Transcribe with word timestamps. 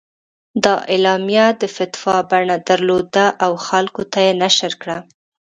دا 0.63 0.75
اعلامیه 0.93 1.47
د 1.61 1.63
فتوا 1.75 2.17
بڼه 2.31 2.55
درلوده 2.69 3.25
او 3.45 3.51
خلکو 3.67 4.01
ته 4.11 4.19
یې 4.25 4.33
نشر 4.43 4.71
کړه. 4.81 4.97